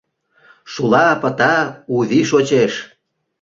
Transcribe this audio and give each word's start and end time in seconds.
Шула, 0.71 1.01
пыта, 1.23 1.51
у 1.93 1.95
вий 2.09 2.25
шочеш; 2.31 2.73